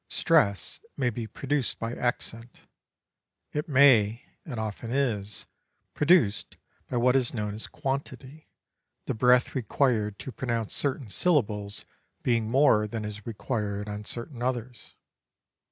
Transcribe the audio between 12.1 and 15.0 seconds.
being more than is required on certain others.